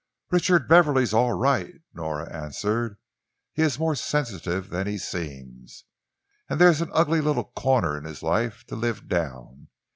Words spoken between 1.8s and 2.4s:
Nora